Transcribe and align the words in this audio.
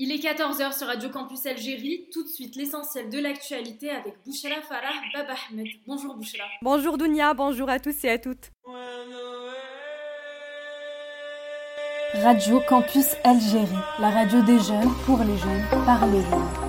Il 0.00 0.12
est 0.12 0.22
14h 0.22 0.78
sur 0.78 0.86
Radio 0.86 1.10
Campus 1.10 1.44
Algérie. 1.44 2.06
Tout 2.12 2.22
de 2.22 2.28
suite, 2.28 2.54
l'essentiel 2.54 3.10
de 3.10 3.18
l'actualité 3.18 3.90
avec 3.90 4.14
Bouchela 4.24 4.62
Farah 4.62 4.94
Baba 5.12 5.34
Ahmed. 5.50 5.66
Bonjour 5.88 6.14
Bouchela. 6.14 6.44
Bonjour 6.62 6.96
Dounia, 6.96 7.34
bonjour 7.34 7.68
à 7.68 7.80
tous 7.80 8.04
et 8.04 8.10
à 8.10 8.18
toutes. 8.18 8.52
Radio 12.14 12.60
Campus 12.68 13.16
Algérie, 13.24 13.66
la 13.98 14.10
radio 14.10 14.40
des 14.42 14.60
jeunes, 14.60 14.94
pour 15.04 15.18
les 15.18 15.36
jeunes, 15.36 15.66
par 15.84 16.06
les 16.06 16.22
jeunes. 16.22 16.67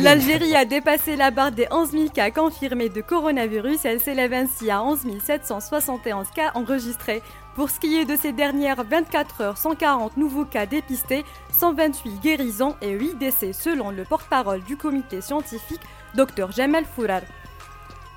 L'Algérie 0.00 0.54
a 0.54 0.64
dépassé 0.64 1.16
la 1.16 1.30
barre 1.30 1.50
des 1.50 1.66
11 1.70 1.90
000 1.90 2.08
cas 2.08 2.30
confirmés 2.30 2.88
de 2.88 3.00
coronavirus. 3.00 3.84
Elle 3.84 4.00
s'élève 4.00 4.32
ainsi 4.32 4.70
à 4.70 4.82
11 4.82 5.00
771 5.24 6.30
cas 6.30 6.52
enregistrés. 6.54 7.22
Pour 7.56 7.68
ce 7.68 7.80
qui 7.80 7.96
est 7.96 8.04
de 8.04 8.16
ces 8.16 8.32
dernières 8.32 8.84
24 8.84 9.40
heures, 9.40 9.58
140 9.58 10.16
nouveaux 10.16 10.44
cas 10.44 10.66
dépistés, 10.66 11.24
128 11.50 12.20
guérisons 12.20 12.76
et 12.80 12.92
8 12.92 13.18
décès 13.18 13.52
selon 13.52 13.90
le 13.90 14.04
porte-parole 14.04 14.62
du 14.62 14.76
comité 14.76 15.20
scientifique, 15.20 15.82
Dr 16.14 16.52
Jamal 16.52 16.84
Fourar. 16.84 17.22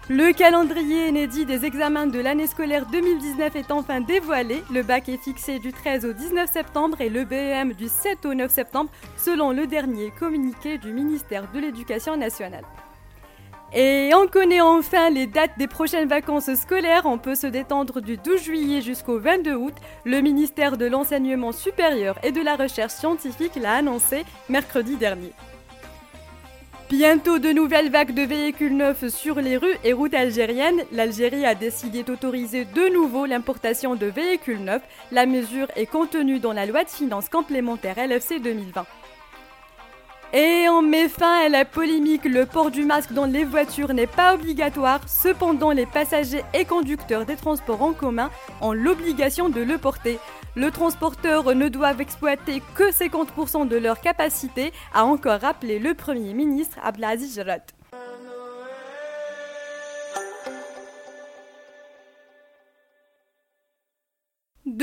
Le 0.07 0.33
calendrier 0.33 1.07
inédit 1.07 1.47
des 1.47 1.65
examens 1.65 2.05
de 2.05 2.19
l'année 2.19 2.45
scolaire 2.45 2.85
2019 2.85 3.55
est 3.55 3.71
enfin 3.71 4.01
dévoilé. 4.01 4.63
Le 4.71 4.83
bac 4.83 5.09
est 5.09 5.17
fixé 5.17 5.57
du 5.57 5.73
13 5.73 6.05
au 6.05 6.13
19 6.13 6.47
septembre 6.47 7.01
et 7.01 7.09
le 7.09 7.25
BEM 7.25 7.73
du 7.73 7.87
7 7.87 8.23
au 8.27 8.35
9 8.35 8.51
septembre, 8.51 8.91
selon 9.17 9.51
le 9.51 9.65
dernier 9.65 10.11
communiqué 10.11 10.77
du 10.77 10.93
ministère 10.93 11.51
de 11.51 11.59
l'Éducation 11.59 12.17
nationale. 12.17 12.65
Et 13.73 14.11
on 14.13 14.27
connaît 14.27 14.61
enfin 14.61 15.09
les 15.09 15.25
dates 15.25 15.57
des 15.57 15.65
prochaines 15.65 16.07
vacances 16.07 16.53
scolaires. 16.53 17.07
On 17.07 17.17
peut 17.17 17.33
se 17.33 17.47
détendre 17.47 17.99
du 17.99 18.17
12 18.17 18.43
juillet 18.43 18.81
jusqu'au 18.81 19.17
22 19.17 19.55
août. 19.55 19.73
Le 20.03 20.21
ministère 20.21 20.77
de 20.77 20.85
l'Enseignement 20.85 21.51
supérieur 21.51 22.19
et 22.21 22.31
de 22.31 22.41
la 22.41 22.55
Recherche 22.55 22.93
scientifique 22.93 23.55
l'a 23.55 23.77
annoncé 23.77 24.23
mercredi 24.49 24.97
dernier. 24.97 25.33
Bientôt 26.89 27.39
de 27.39 27.49
nouvelles 27.49 27.89
vagues 27.89 28.13
de 28.13 28.21
véhicules 28.21 28.77
neufs 28.77 29.07
sur 29.07 29.41
les 29.41 29.57
rues 29.57 29.75
et 29.83 29.91
routes 29.91 30.13
algériennes. 30.13 30.83
L'Algérie 30.91 31.43
a 31.43 31.55
décidé 31.55 32.03
d'autoriser 32.03 32.63
de 32.63 32.93
nouveau 32.93 33.25
l'importation 33.25 33.95
de 33.95 34.05
véhicules 34.05 34.63
neufs. 34.63 34.83
La 35.11 35.25
mesure 35.25 35.67
est 35.75 35.87
contenue 35.87 36.39
dans 36.39 36.53
la 36.53 36.67
loi 36.67 36.83
de 36.83 36.89
finances 36.89 37.27
complémentaire 37.27 37.97
LFC 37.97 38.39
2020. 38.39 38.85
Et 40.37 40.67
on 40.67 40.81
met 40.81 41.07
fin 41.07 41.45
à 41.45 41.47
la 41.47 41.63
polémique, 41.63 42.25
le 42.25 42.45
port 42.45 42.69
du 42.69 42.83
masque 42.83 43.13
dans 43.13 43.23
les 43.23 43.45
voitures 43.45 43.93
n'est 43.93 44.05
pas 44.05 44.33
obligatoire, 44.33 44.99
cependant 45.07 45.71
les 45.71 45.85
passagers 45.85 46.43
et 46.53 46.65
conducteurs 46.65 47.25
des 47.25 47.37
transports 47.37 47.81
en 47.81 47.93
commun 47.93 48.29
ont 48.59 48.73
l'obligation 48.73 49.47
de 49.47 49.61
le 49.61 49.77
porter. 49.77 50.19
Le 50.55 50.71
transporteur 50.71 51.55
ne 51.55 51.69
doit 51.69 51.93
exploiter 51.99 52.61
que 52.75 52.91
50% 52.91 53.69
de 53.69 53.77
leur 53.77 54.01
capacité, 54.01 54.73
a 54.93 55.05
encore 55.05 55.39
rappelé 55.39 55.79
le 55.79 55.93
Premier 55.93 56.33
ministre 56.33 56.79
Abdelaziz 56.83 57.37
Jarrat. 57.37 57.74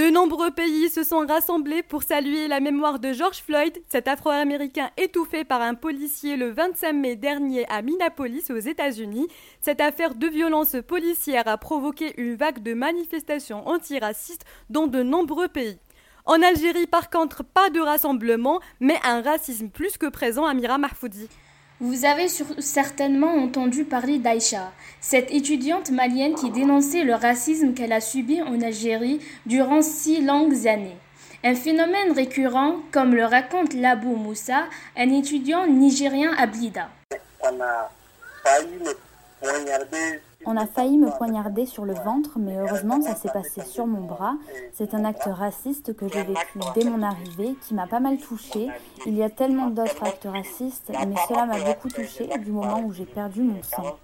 De 0.03 0.11
nombreux 0.11 0.51
pays 0.51 0.91
se 0.91 1.05
sont 1.05 1.25
rassemblés 1.25 1.85
pour 1.85 2.03
saluer 2.03 2.49
la 2.49 2.59
mémoire 2.59 2.99
de 2.99 3.13
George 3.13 3.37
Floyd, 3.37 3.81
cet 3.89 4.09
Afro-Américain 4.09 4.91
étouffé 4.97 5.45
par 5.45 5.63
un 5.63 5.75
policier 5.75 6.37
le 6.37 6.51
25 6.51 6.93
mai 6.93 7.15
dernier 7.15 7.69
à 7.69 7.83
Minneapolis 7.83 8.51
aux 8.51 8.59
États-Unis. 8.59 9.29
Cette 9.61 9.81
affaire 9.81 10.17
de 10.17 10.27
violence 10.27 10.75
policière 10.89 11.47
a 11.47 11.57
provoqué 11.57 12.21
une 12.21 12.35
vague 12.35 12.65
de 12.65 12.75
manifestations 12.75 13.65
antiracistes 13.69 14.45
dans 14.71 14.89
de 14.89 15.05
nombreux 15.05 15.47
pays. 15.47 15.79
En 16.25 16.43
Algérie, 16.43 16.89
par 16.89 17.09
contre, 17.09 17.45
pas 17.45 17.71
de 17.71 17.79
rassemblement, 17.79 18.61
mais 18.81 18.99
un 19.05 19.23
racisme 19.23 19.69
plus 19.69 19.99
que 19.99 20.07
présent, 20.07 20.47
Amira 20.47 20.79
Mahfoudi. 20.79 21.29
Vous 21.83 22.05
avez 22.05 22.29
certainement 22.29 23.35
entendu 23.35 23.85
parler 23.85 24.21
d'Aïcha, 24.21 24.71
cette 25.01 25.33
étudiante 25.33 25.91
malienne 25.91 26.37
qui 26.37 26.49
dénonçait 26.51 27.03
le 27.03 27.15
racisme 27.17 27.75
qu'elle 27.75 27.93
a 27.93 28.01
subi 28.01 28.41
en 28.41 28.61
Algérie 28.61 29.19
durant 29.47 29.83
six 29.83 30.23
longues 30.25 30.69
années. 30.69 30.97
Un 31.43 31.57
phénomène 31.57 32.13
récurrent, 32.13 32.77
comme 32.93 33.17
le 33.17 33.25
raconte 33.25 33.75
Labou 33.75 34.15
Moussa, 34.15 34.63
un 34.97 35.11
étudiant 35.11 35.67
nigérien 35.67 36.31
à 36.39 36.47
Blida. 36.47 36.89
On 40.45 40.57
a 40.57 40.67
failli 40.67 40.99
me 40.99 41.11
poignarder 41.17 41.67
sur 41.67 41.85
le 41.85 41.95
ventre, 41.95 42.39
mais 42.39 42.57
heureusement 42.57 43.01
ça 43.01 43.15
s'est 43.15 43.31
passé 43.33 43.63
sur 43.63 43.87
mon 43.87 44.03
bras. 44.03 44.35
C'est 44.73 44.95
un 44.95 45.05
acte 45.05 45.27
raciste 45.27 45.95
que 45.95 46.09
j'ai 46.09 46.23
vécu 46.23 46.59
dès 46.75 46.85
mon 46.85 47.03
arrivée, 47.03 47.55
qui 47.67 47.75
m'a 47.75 47.87
pas 47.87 48.01
mal 48.01 48.19
touchée. 48.19 48.69
Il 49.07 49.15
y 49.17 49.23
a 49.23 49.31
tellement 49.31 49.69
d'autres 49.69 50.03
actes 50.03 50.27
racistes, 50.31 50.91
mais 50.91 51.15
cela 51.29 51.47
m'a 51.47 51.61
beaucoup 51.61 51.89
touchée 51.89 52.29
du 52.39 52.51
moment 52.51 52.81
où 52.81 52.93
j'ai 52.93 53.05
perdu 53.05 53.43
mon 53.43 53.63
sang. 53.63 53.97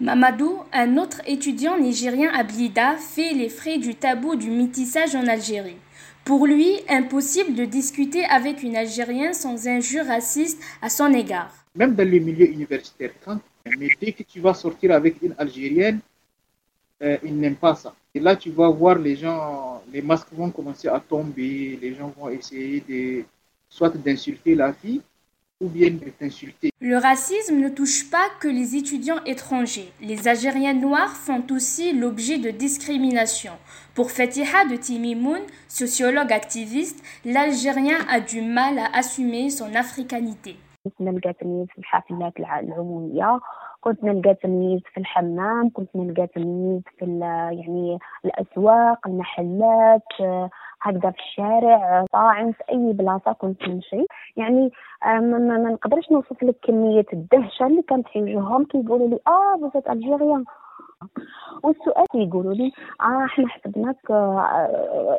Mamadou, 0.00 0.60
un 0.72 0.96
autre 0.96 1.20
étudiant 1.26 1.78
nigérien 1.78 2.30
à 2.32 2.44
Blida, 2.44 2.96
fait 2.96 3.32
les 3.32 3.48
frais 3.48 3.78
du 3.78 3.96
tabou 3.96 4.36
du 4.36 4.50
métissage 4.50 5.16
en 5.16 5.26
Algérie. 5.26 5.78
Pour 6.24 6.46
lui, 6.46 6.78
impossible 6.88 7.54
de 7.54 7.64
discuter 7.64 8.24
avec 8.26 8.62
une 8.62 8.76
Algérienne 8.76 9.34
sans 9.34 9.66
injures 9.66 10.06
racistes 10.06 10.62
à 10.82 10.90
son 10.90 11.12
égard 11.12 11.50
même 11.78 11.94
dans 11.94 12.08
les 12.08 12.18
milieux 12.18 12.50
universitaires, 12.50 13.12
mais 13.78 13.90
dès 14.00 14.12
que 14.12 14.24
tu 14.24 14.40
vas 14.40 14.52
sortir 14.52 14.92
avec 14.92 15.22
une 15.22 15.34
Algérienne, 15.38 16.00
euh, 17.02 17.16
ils 17.22 17.36
n'aiment 17.38 17.62
pas 17.66 17.76
ça. 17.76 17.94
Et 18.12 18.18
là, 18.18 18.34
tu 18.34 18.50
vas 18.50 18.68
voir 18.68 18.96
les 18.98 19.14
gens, 19.14 19.82
les 19.92 20.02
masques 20.02 20.32
vont 20.32 20.50
commencer 20.50 20.88
à 20.88 20.98
tomber, 20.98 21.78
les 21.80 21.94
gens 21.94 22.12
vont 22.18 22.28
essayer 22.28 22.82
de 22.88 23.24
soit 23.68 23.96
d'insulter 23.96 24.56
la 24.56 24.72
fille 24.72 25.00
ou 25.60 25.68
bien 25.68 25.90
de 25.90 26.10
t'insulter. 26.18 26.70
Le 26.80 26.96
racisme 26.96 27.56
ne 27.56 27.68
touche 27.68 28.10
pas 28.10 28.28
que 28.40 28.48
les 28.48 28.74
étudiants 28.74 29.22
étrangers. 29.24 29.92
Les 30.00 30.26
Algériens 30.26 30.74
noirs 30.74 31.14
font 31.16 31.44
aussi 31.50 31.92
l'objet 31.92 32.38
de 32.38 32.50
discrimination. 32.50 33.52
Pour 33.94 34.10
Fatiha 34.10 34.64
de 34.64 34.76
Timimoun, 34.76 35.42
sociologue 35.68 36.32
activiste, 36.32 37.00
l'Algérien 37.24 37.98
a 38.08 38.20
du 38.20 38.40
mal 38.40 38.78
à 38.78 38.96
assumer 38.96 39.50
son 39.50 39.74
africanité. 39.74 40.56
كنت 40.84 41.00
نلقى 41.00 41.32
تمييز 41.32 41.66
في 41.68 41.78
الحافلات 41.78 42.32
العمومية 42.40 43.40
كنت 43.80 44.04
نلقى 44.04 44.34
تمييز 44.34 44.80
في 44.94 45.00
الحمام 45.00 45.70
كنت 45.70 45.96
نلقى 45.96 46.26
تمييز 46.26 46.82
في 46.98 47.04
يعني 47.52 47.98
الأسواق 48.24 49.06
المحلات 49.06 50.02
هكذا 50.80 51.10
في 51.10 51.18
الشارع 51.18 52.04
طاعن 52.12 52.52
في 52.52 52.62
أي 52.70 52.92
بلاصة 52.92 53.32
كنت 53.32 53.68
نمشي. 53.68 54.06
يعني 54.36 54.70
ما, 55.04 55.38
ما 55.38 55.56
نقدرش 55.58 56.12
نوصف 56.12 56.42
لك 56.42 56.56
كمية 56.62 57.06
الدهشة 57.12 57.66
اللي 57.66 57.82
كانت 57.82 58.08
في 58.08 58.22
وجوههم 58.22 58.64
كيقولوا 58.64 59.08
لي 59.08 59.18
آه 59.26 59.56
بزات 59.56 59.90
الجيريا 59.90 60.44
والسؤال 61.62 62.06
يقولوا 62.14 62.54
لي 62.54 62.72
آه 63.00 63.24
إحنا 63.24 63.48
حسبناك 63.48 63.96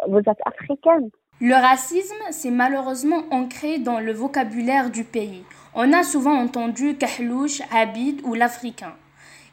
بزات 0.08 0.38
افريكان 0.42 1.10
Le 1.42 1.54
racisme, 1.54 2.22
c'est 2.32 2.52
malheureusement 2.52 3.24
ancré 3.32 3.78
dans 3.78 4.02
le 4.02 4.12
vocabulaire 4.12 4.90
du 4.90 5.06
pays. 5.06 5.44
On 5.74 5.94
a 5.94 6.04
souvent 6.04 6.34
entendu 6.34 6.96
Kahlouch, 6.96 7.62
Habid 7.72 8.20
ou 8.26 8.34
l'Africain. 8.34 8.94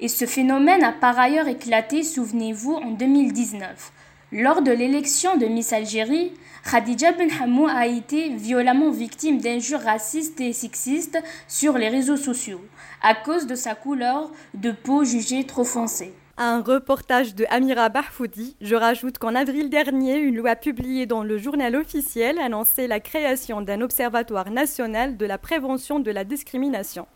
Et 0.01 0.09
ce 0.09 0.25
phénomène 0.25 0.83
a 0.83 0.91
par 0.91 1.17
ailleurs 1.17 1.47
éclaté, 1.47 2.03
souvenez-vous, 2.03 2.75
en 2.75 2.91
2019. 2.91 3.93
Lors 4.33 4.63
de 4.63 4.73
l'élection 4.73 5.37
de 5.37 5.47
Miss 5.47 5.73
Algérie, 5.73 6.33
Khadija 6.69 7.13
Ben 7.13 7.31
Hamou 7.41 7.69
a 7.69 7.87
été 7.87 8.31
violemment 8.31 8.91
victime 8.91 9.39
d'injures 9.39 9.83
racistes 9.83 10.41
et 10.41 10.53
sexistes 10.53 11.23
sur 11.47 11.79
les 11.79 11.89
réseaux 11.89 12.17
sociaux, 12.17 12.63
à 13.01 13.15
cause 13.15 13.47
de 13.47 13.55
sa 13.55 13.77
couleur 13.77 14.33
de 14.55 14.73
peau 14.73 15.05
jugée 15.05 15.45
trop 15.45 15.63
foncée. 15.63 16.13
Un 16.39 16.61
reportage 16.61 17.35
de 17.35 17.47
Amira 17.49 17.89
Bahfoudi. 17.89 18.57
Je 18.61 18.77
rajoute 18.77 19.17
qu'en 19.17 19.35
avril 19.35 19.71
dernier, 19.71 20.19
une 20.19 20.37
loi 20.37 20.55
publiée 20.55 21.07
dans 21.07 21.23
le 21.23 21.39
journal 21.39 21.75
officiel 21.75 22.39
annonçait 22.39 22.87
la 22.87 23.01
création 23.01 23.63
d'un 23.63 23.81
observatoire 23.81 24.51
national 24.51 25.17
de 25.17 25.25
la 25.25 25.39
prévention 25.39 25.99
de 25.99 26.11
la 26.11 26.25
discrimination. 26.25 27.07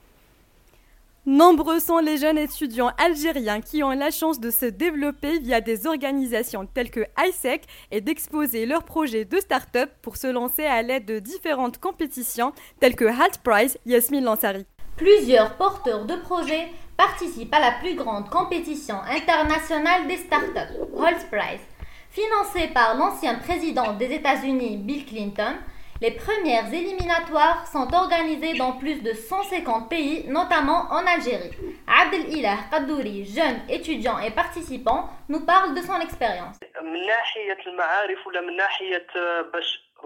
Nombreux 1.27 1.81
sont 1.81 1.99
les 1.99 2.17
jeunes 2.17 2.39
étudiants 2.39 2.93
algériens 2.97 3.61
qui 3.61 3.83
ont 3.83 3.91
la 3.91 4.11
chance 4.11 4.41
de 4.41 4.51
se 4.51 4.65
développer 4.65 5.39
via 5.39 5.61
des 5.61 5.87
organisations 5.87 6.65
telles 6.65 6.91
que 6.91 7.05
ISEC 7.23 7.67
et 7.91 8.01
d'exposer 8.01 8.65
leurs 8.65 8.85
projets 8.85 9.27
de 9.27 9.39
start-up 9.39 9.91
pour 10.01 10.17
se 10.17 10.29
lancer 10.29 10.65
à 10.65 10.81
l'aide 10.81 11.05
de 11.05 11.19
différentes 11.19 11.77
compétitions 11.77 12.55
telles 12.81 12.97
que 12.97 13.05
Halt 13.05 13.37
Prize, 13.45 13.77
Yasmine 13.85 14.25
Lansari. 14.25 14.65
Plusieurs 14.97 15.57
porteurs 15.59 16.07
de 16.07 16.17
projets 16.17 16.69
participent 17.01 17.55
à 17.55 17.61
la 17.61 17.73
plus 17.81 17.95
grande 17.95 18.29
compétition 18.29 18.97
internationale 19.09 20.07
des 20.07 20.19
startups, 20.19 20.77
Prize. 21.33 21.67
Financée 22.11 22.69
par 22.75 22.95
l'ancien 22.95 23.37
président 23.37 23.95
des 23.95 24.13
États-Unis 24.17 24.77
Bill 24.77 25.07
Clinton, 25.07 25.55
les 26.03 26.11
premières 26.11 26.71
éliminatoires 26.71 27.67
sont 27.69 27.89
organisées 27.95 28.53
dans 28.59 28.73
plus 28.73 29.03
de 29.03 29.15
150 29.15 29.89
pays, 29.89 30.27
notamment 30.29 30.89
en 30.91 31.07
Algérie. 31.07 31.53
Abdel 31.87 32.37
Ilah 32.37 32.59
Kaddouri, 32.71 33.25
jeune 33.25 33.61
étudiant 33.71 34.19
et 34.19 34.31
participant, 34.31 35.09
nous 35.31 35.47
parle 35.47 35.75
de 35.75 35.81
son 35.81 35.99
expérience. 36.01 36.57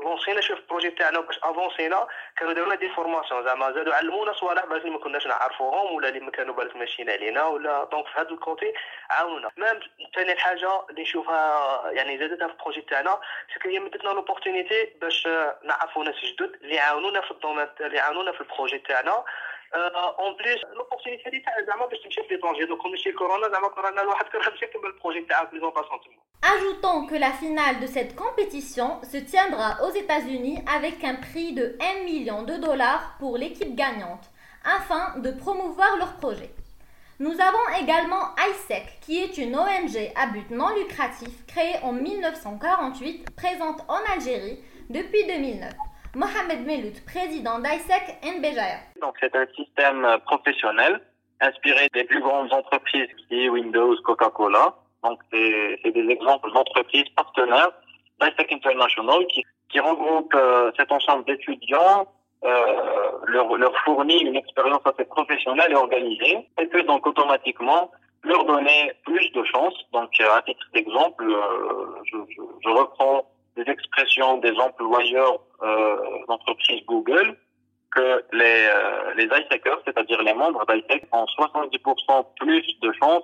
فونسينا 0.03 0.41
شوف 0.41 0.59
البروجي 0.59 0.91
تاعنا 0.91 1.21
باش 1.21 1.39
افونسينا 1.43 2.07
كانوا 2.37 2.53
دارونا 2.53 2.75
دي 2.75 2.89
فورماسيون 2.89 3.45
زعما 3.45 3.73
زادوا 3.73 3.95
علمونا 3.95 4.33
صوالح 4.33 4.65
باش 4.65 4.83
ما 4.83 4.99
كناش 4.99 5.27
نعرفوهم 5.27 5.95
ولا 5.95 6.09
اللي 6.09 6.21
ما 6.21 6.31
كانوا 6.31 6.55
بالك 6.55 6.77
ماشيين 6.77 7.11
علينا 7.11 7.45
ولا 7.45 7.85
دونك 7.85 8.07
في 8.07 8.21
هذا 8.21 8.31
الكوتي 8.31 8.73
عاونونا. 9.11 9.51
ميم 9.57 9.81
ثاني 10.15 10.33
الحاجة 10.33 10.83
اللي 10.91 11.03
نشوفها 11.03 11.91
يعني 11.91 12.19
زادتها 12.19 12.47
في 12.49 12.53
البروجي 12.53 12.81
تاعنا 12.81 13.21
سكو 13.55 13.69
هي 13.69 13.79
مدتنا 13.79 14.11
لوبورتونيتي 14.11 14.85
باش 15.01 15.29
نعرفوا 15.63 16.05
ناس 16.05 16.15
جدد 16.25 16.55
اللي 16.63 16.75
يعاونونا 16.75 17.21
في 17.21 17.31
الدومين 17.31 17.69
اللي 17.81 17.97
يعاونونا 17.97 18.33
في 18.33 18.41
البروجي 18.41 18.79
تاعنا. 18.79 19.25
اون 20.20 20.34
بليس 20.38 20.60
لوبورتونيتي 20.76 21.24
هذه 21.30 21.44
تاع 21.46 21.66
زعما 21.68 21.86
باش 21.86 22.00
تمشي 22.00 22.24
في 22.24 22.34
ليترونجي 22.34 22.66
دوك 22.66 22.86
ماشي 22.86 23.12
كورونا 23.12 23.50
زعما 23.50 23.68
كورونا 23.68 24.02
الواحد 24.02 24.26
كره 24.26 24.54
مشي 24.54 24.66
يكمل 24.66 24.86
البروجي 24.86 25.22
تاعو 25.22 25.46
بليزون 25.46 25.70
باسون 25.70 26.00
Ajoutons 26.42 27.06
que 27.06 27.16
la 27.16 27.32
finale 27.32 27.82
de 27.82 27.86
cette 27.86 28.16
compétition 28.16 29.02
se 29.04 29.18
tiendra 29.18 29.84
aux 29.84 29.94
États-Unis 30.04 30.60
avec 30.78 31.04
un 31.04 31.16
prix 31.16 31.52
de 31.54 31.76
1 31.82 32.06
million 32.06 32.44
de 32.44 32.56
dollars 32.56 33.18
pour 33.20 33.38
l'équipe 33.38 33.76
gagnante, 33.76 34.26
afin 34.64 35.20
de 35.20 35.32
promouvoir 35.32 35.98
leur 35.98 36.14
projet. 36.16 36.52
Nous 37.20 37.36
avons 37.42 37.66
également 37.82 38.24
ISEC, 38.50 39.00
qui 39.02 39.22
est 39.22 39.38
une 39.38 39.54
ONG 39.54 39.96
à 40.16 40.28
but 40.28 40.50
non 40.50 40.70
lucratif 40.74 41.46
créée 41.46 41.76
en 41.84 41.92
1948, 41.92 43.36
présente 43.36 43.82
en 43.90 44.00
Algérie 44.14 44.60
depuis 44.90 45.26
2009. 45.28 45.74
Mohamed 46.15 46.67
Melout, 46.67 47.05
président 47.07 47.59
d'ISEC 47.59 48.19
Béjaïa. 48.41 48.79
Donc 49.01 49.15
c'est 49.21 49.35
un 49.35 49.47
système 49.57 50.07
professionnel 50.27 51.01
inspiré 51.41 51.89
des 51.93 52.05
plus 52.05 52.21
grandes 52.21 52.53
entreprises 52.53 53.09
qui 53.29 53.49
Windows, 53.49 53.97
Coca-Cola 54.03 54.75
donc, 55.05 55.21
c'est 55.31 55.91
des 55.91 56.09
exemples 56.09 56.51
d'entreprises 56.53 57.09
partenaires 57.15 57.73
d'ISEC 58.21 58.53
International 58.53 59.27
qui, 59.27 59.45
qui 59.69 59.79
regroupent 59.79 60.35
euh, 60.35 60.73
cet 60.79 60.91
ensemble 60.91 61.27
d'étudiants, 61.27 62.07
euh, 62.45 63.13
leur, 63.27 63.77
fournit 63.85 64.23
une 64.23 64.37
expérience 64.37 64.81
assez 64.87 65.05
professionnelle 65.05 65.73
et 65.73 65.77
organisée, 65.77 66.49
et 66.59 66.67
peut 66.67 66.83
donc 66.85 67.07
automatiquement 67.07 67.91
leur 68.23 68.47
donner 68.47 68.93
plus 69.05 69.31
de 69.33 69.45
chance. 69.45 69.75
Donc, 69.93 70.19
à 70.21 70.41
titre 70.43 70.67
d'exemple, 70.73 71.25
euh, 71.31 72.01
je, 72.05 72.17
je, 72.31 72.43
je, 72.65 72.69
reprends 72.71 73.27
des 73.57 73.71
expressions 73.71 74.39
des 74.39 74.53
employeurs 74.53 75.41
euh, 75.63 75.97
d'entreprises 76.29 76.85
Google, 76.87 77.37
que 77.95 78.25
les, 78.33 78.67
euh, 78.69 79.15
les 79.15 79.25
ISECers, 79.25 79.81
c'est-à-dire 79.85 80.21
les 80.23 80.35
membres 80.35 80.65
d'ISEC, 80.67 81.07
ont 81.13 81.27
70% 81.39 82.27
plus 82.41 82.67
de 82.81 82.93
chances 83.01 83.23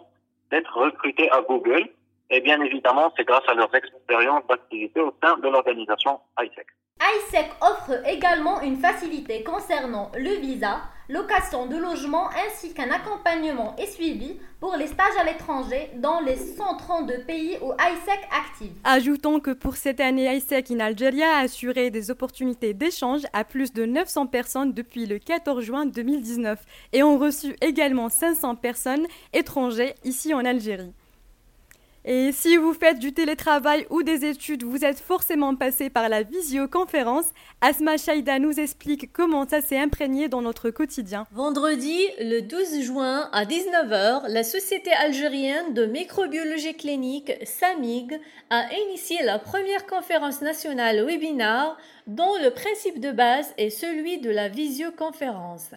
d'être 0.50 0.72
recrutés 0.76 1.30
à 1.30 1.40
Google. 1.42 1.88
Et 2.30 2.40
bien 2.40 2.60
évidemment, 2.62 3.12
c'est 3.16 3.24
grâce 3.24 3.48
à 3.48 3.54
leurs 3.54 3.74
expériences 3.74 4.46
d'activité 4.48 5.00
au 5.00 5.12
sein 5.22 5.36
de 5.38 5.48
l'organisation 5.48 6.20
ISEC. 6.40 6.66
ISEC 7.00 7.50
offre 7.62 8.06
également 8.06 8.60
une 8.60 8.76
facilité 8.76 9.42
concernant 9.42 10.12
le 10.14 10.38
visa, 10.38 10.82
location 11.08 11.66
de 11.66 11.76
logement 11.76 12.28
ainsi 12.46 12.74
qu'un 12.74 12.90
accompagnement 12.90 13.74
et 13.78 13.86
suivi 13.86 14.36
pour 14.60 14.76
les 14.76 14.86
stages 14.86 15.16
à 15.18 15.24
l'étranger 15.24 15.90
dans 15.96 16.20
les 16.20 16.36
132 16.36 17.24
pays 17.26 17.56
où 17.62 17.72
ISEC 17.72 18.20
active. 18.30 18.72
Ajoutons 18.84 19.40
que 19.40 19.50
pour 19.50 19.76
cette 19.76 20.00
année, 20.00 20.30
ISEC 20.36 20.70
in 20.70 20.80
Algeria 20.80 21.36
a 21.36 21.40
assuré 21.40 21.90
des 21.90 22.10
opportunités 22.10 22.74
d'échange 22.74 23.22
à 23.32 23.44
plus 23.44 23.72
de 23.72 23.86
900 23.86 24.26
personnes 24.26 24.72
depuis 24.74 25.06
le 25.06 25.18
14 25.18 25.64
juin 25.64 25.86
2019 25.86 26.58
et 26.92 27.02
ont 27.02 27.18
reçu 27.18 27.56
également 27.62 28.10
500 28.10 28.56
personnes 28.56 29.06
étrangères 29.32 29.94
ici 30.04 30.34
en 30.34 30.44
Algérie. 30.44 30.92
Et 32.06 32.32
si 32.32 32.56
vous 32.56 32.72
faites 32.72 32.98
du 32.98 33.12
télétravail 33.12 33.86
ou 33.90 34.02
des 34.02 34.24
études, 34.24 34.62
vous 34.62 34.86
êtes 34.86 35.00
forcément 35.00 35.54
passé 35.54 35.90
par 35.90 36.08
la 36.08 36.22
visioconférence. 36.22 37.26
Asma 37.60 37.98
Shaida 37.98 38.38
nous 38.38 38.58
explique 38.58 39.12
comment 39.12 39.46
ça 39.46 39.60
s'est 39.60 39.78
imprégné 39.78 40.28
dans 40.28 40.40
notre 40.40 40.70
quotidien. 40.70 41.26
Vendredi, 41.30 42.00
le 42.18 42.40
12 42.40 42.80
juin 42.80 43.28
à 43.32 43.44
19h, 43.44 44.28
la 44.28 44.42
Société 44.44 44.90
algérienne 44.92 45.74
de 45.74 45.84
microbiologie 45.84 46.74
clinique, 46.74 47.32
SAMIG, 47.44 48.18
a 48.48 48.64
initié 48.88 49.22
la 49.22 49.38
première 49.38 49.86
conférence 49.86 50.40
nationale 50.40 51.04
webinar 51.04 51.76
dont 52.06 52.34
le 52.42 52.50
principe 52.50 52.98
de 53.00 53.12
base 53.12 53.52
est 53.58 53.68
celui 53.68 54.18
de 54.18 54.30
la 54.30 54.48
visioconférence 54.48 55.72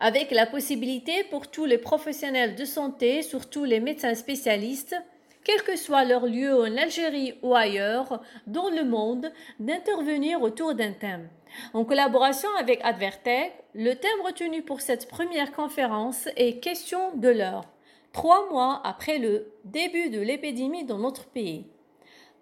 avec 0.00 0.32
la 0.32 0.46
possibilité 0.46 1.24
pour 1.30 1.48
tous 1.50 1.64
les 1.64 1.78
professionnels 1.78 2.56
de 2.56 2.64
santé, 2.64 3.22
surtout 3.22 3.64
les 3.64 3.80
médecins 3.80 4.14
spécialistes, 4.14 4.96
quel 5.44 5.62
que 5.62 5.76
soit 5.76 6.04
leur 6.04 6.26
lieu 6.26 6.58
en 6.58 6.76
Algérie 6.76 7.34
ou 7.42 7.54
ailleurs 7.54 8.20
dans 8.46 8.70
le 8.70 8.84
monde, 8.84 9.30
d'intervenir 9.60 10.42
autour 10.42 10.74
d'un 10.74 10.92
thème. 10.92 11.28
En 11.72 11.84
collaboration 11.84 12.48
avec 12.58 12.80
Advertech, 12.82 13.52
le 13.74 13.94
thème 13.94 14.20
retenu 14.24 14.62
pour 14.62 14.80
cette 14.80 15.08
première 15.08 15.52
conférence 15.52 16.28
est 16.36 16.60
Question 16.60 17.14
de 17.16 17.28
l'heure, 17.28 17.64
trois 18.12 18.48
mois 18.50 18.80
après 18.84 19.18
le 19.18 19.52
début 19.64 20.10
de 20.10 20.20
l'épidémie 20.20 20.84
dans 20.84 20.98
notre 20.98 21.26
pays. 21.26 21.66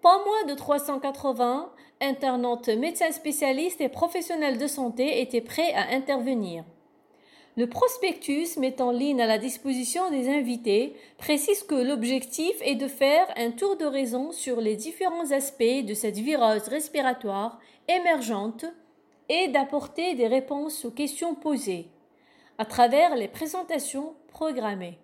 Pas 0.01 0.17
moins 0.25 0.45
de 0.47 0.57
380 0.57 1.71
internautes, 2.01 2.69
médecins 2.69 3.11
spécialistes 3.11 3.81
et 3.81 3.89
professionnels 3.89 4.57
de 4.57 4.67
santé 4.67 5.21
étaient 5.21 5.41
prêts 5.41 5.73
à 5.73 5.95
intervenir. 5.95 6.63
Le 7.55 7.69
prospectus 7.69 8.57
met 8.57 8.81
en 8.81 8.89
ligne 8.89 9.21
à 9.21 9.27
la 9.27 9.37
disposition 9.37 10.09
des 10.09 10.27
invités 10.27 10.95
précise 11.19 11.61
que 11.61 11.75
l'objectif 11.75 12.55
est 12.61 12.73
de 12.73 12.87
faire 12.87 13.27
un 13.35 13.51
tour 13.51 13.77
de 13.77 13.85
raison 13.85 14.31
sur 14.31 14.59
les 14.59 14.75
différents 14.75 15.31
aspects 15.31 15.85
de 15.85 15.93
cette 15.93 16.17
virose 16.17 16.67
respiratoire 16.67 17.59
émergente 17.87 18.65
et 19.29 19.49
d'apporter 19.49 20.15
des 20.15 20.25
réponses 20.25 20.83
aux 20.83 20.91
questions 20.91 21.35
posées 21.35 21.89
à 22.57 22.65
travers 22.65 23.15
les 23.15 23.27
présentations 23.27 24.15
programmées. 24.29 24.97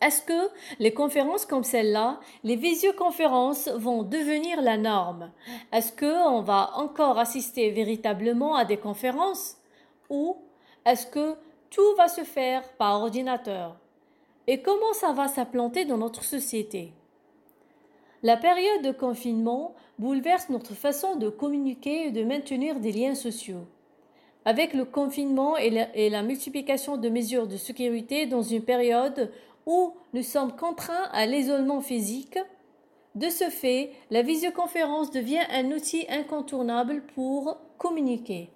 Est-ce 0.00 0.22
que 0.22 0.50
les 0.78 0.94
conférences 0.94 1.44
comme 1.44 1.64
celle-là, 1.64 2.18
les 2.44 2.56
visioconférences 2.56 3.68
vont 3.68 4.02
devenir 4.02 4.62
la 4.62 4.78
norme? 4.78 5.30
Est-ce 5.70 5.92
qu'on 5.92 6.40
va 6.40 6.70
encore 6.76 7.18
assister 7.18 7.70
véritablement 7.70 8.54
à 8.54 8.64
des 8.64 8.78
conférences 8.78 9.58
ou 10.08 10.38
est-ce 10.86 11.06
que 11.06 11.34
tout 11.70 11.94
va 11.96 12.08
se 12.08 12.22
faire 12.22 12.68
par 12.74 13.00
ordinateur? 13.02 13.76
Et 14.46 14.60
comment 14.62 14.92
ça 14.94 15.12
va 15.12 15.28
s'implanter 15.28 15.84
dans 15.84 15.98
notre 15.98 16.24
société? 16.24 16.92
La 18.22 18.36
période 18.36 18.82
de 18.82 18.90
confinement 18.90 19.74
bouleverse 19.98 20.48
notre 20.48 20.74
façon 20.74 21.16
de 21.16 21.28
communiquer 21.28 22.06
et 22.06 22.10
de 22.10 22.24
maintenir 22.24 22.80
des 22.80 22.92
liens 22.92 23.14
sociaux. 23.14 23.66
Avec 24.44 24.72
le 24.72 24.84
confinement 24.84 25.56
et 25.56 25.70
la, 26.10 26.22
multiplication 26.22 26.96
de 26.96 27.08
mesures 27.08 27.46
de 27.46 27.56
sécurité 27.56 28.26
dans 28.26 28.42
une 28.42 28.62
période 28.62 29.30
où 29.66 29.94
nous 30.14 30.22
sommes 30.22 30.56
contraints 30.56 31.08
à 31.12 31.26
l'isolement 31.26 31.82
physique, 31.82 32.38
de 33.14 33.28
ce 33.28 33.50
fait, 33.50 33.92
la 34.10 34.22
visioconférence 34.22 35.10
devient 35.10 35.44
un 35.50 35.70
outil 35.72 36.06
incontournable 36.08 37.02
pour 37.14 37.58
communiquer. 37.76 38.50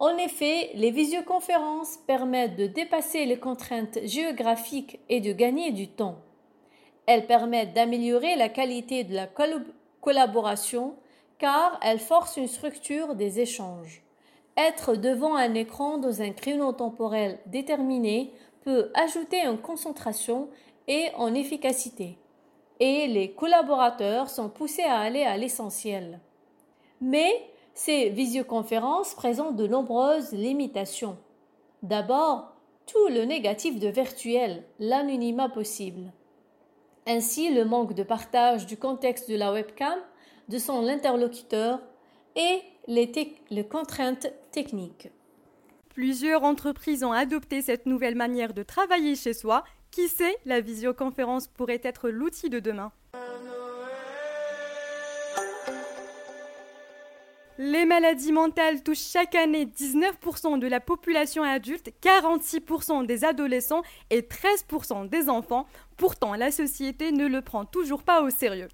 En 0.00 0.16
effet, 0.16 0.70
les 0.74 0.90
visioconférences 0.90 1.98
permettent 2.06 2.56
de 2.56 2.66
dépasser 2.66 3.26
les 3.26 3.38
contraintes 3.38 3.98
géographiques 4.04 4.98
et 5.10 5.20
de 5.20 5.32
gagner 5.32 5.72
du 5.72 5.88
temps. 5.88 6.16
Elles 7.04 7.26
permettent 7.26 7.74
d'améliorer 7.74 8.34
la 8.34 8.48
qualité 8.48 9.04
de 9.04 9.14
la 9.14 9.28
collaboration 10.00 10.94
car 11.38 11.78
elles 11.82 11.98
forcent 11.98 12.38
une 12.38 12.48
structure 12.48 13.14
des 13.14 13.40
échanges. 13.40 14.02
Être 14.56 14.94
devant 14.94 15.36
un 15.36 15.52
écran 15.52 15.98
dans 15.98 16.22
un 16.22 16.30
créneau 16.30 16.72
temporel 16.72 17.38
déterminé 17.44 18.32
peut 18.62 18.90
ajouter 18.94 19.46
en 19.46 19.58
concentration 19.58 20.48
et 20.88 21.08
en 21.16 21.34
efficacité. 21.34 22.16
Et 22.78 23.06
les 23.06 23.32
collaborateurs 23.32 24.30
sont 24.30 24.48
poussés 24.48 24.82
à 24.82 25.00
aller 25.00 25.24
à 25.24 25.36
l'essentiel. 25.36 26.20
Mais 27.02 27.49
ces 27.74 28.10
visioconférences 28.10 29.14
présentent 29.14 29.56
de 29.56 29.66
nombreuses 29.66 30.32
limitations. 30.32 31.16
D'abord, 31.82 32.54
tout 32.86 33.08
le 33.08 33.24
négatif 33.24 33.78
de 33.78 33.88
virtuel, 33.88 34.64
l'anonymat 34.78 35.48
possible. 35.48 36.12
Ainsi, 37.06 37.52
le 37.52 37.64
manque 37.64 37.94
de 37.94 38.02
partage 38.02 38.66
du 38.66 38.76
contexte 38.76 39.30
de 39.30 39.36
la 39.36 39.52
webcam, 39.52 39.98
de 40.48 40.58
son 40.58 40.86
interlocuteur 40.86 41.80
et 42.36 42.60
les, 42.86 43.66
contraintes 43.68 44.32
techniques. 44.50 45.08
Plusieurs 45.90 46.42
entreprises 46.42 47.04
ont 47.04 47.12
adopté 47.12 47.62
cette 47.62 47.86
nouvelle 47.86 48.14
manière 48.14 48.54
de 48.54 48.62
travailler 48.62 49.16
chez 49.16 49.32
soi. 49.32 49.64
Qui 49.90 50.08
sait, 50.08 50.36
la 50.44 50.60
visioconférence 50.60 51.48
pourrait 51.48 51.80
être 51.82 52.10
l'outil 52.10 52.48
de 52.48 52.60
demain. 52.60 52.92
Les 57.62 57.84
maladies 57.84 58.32
mentales 58.32 58.82
touchent 58.82 59.10
chaque 59.12 59.34
année 59.34 59.66
19% 59.66 60.58
de 60.58 60.66
la 60.66 60.80
population 60.80 61.42
adulte, 61.42 61.92
46% 62.02 63.04
des 63.04 63.22
adolescents 63.22 63.82
et 64.08 64.22
13% 64.22 65.10
des 65.10 65.28
enfants. 65.28 65.66
Pourtant, 65.98 66.32
la 66.32 66.52
société 66.52 67.12
ne 67.12 67.26
le 67.26 67.42
prend 67.42 67.66
toujours 67.66 68.02
pas 68.02 68.22
au 68.22 68.30
sérieux. 68.30 68.68